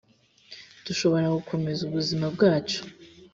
dushobora 0.85 1.27
gukomeza 1.37 1.81
ubuzima 1.85 2.25
bwacu 2.35 2.79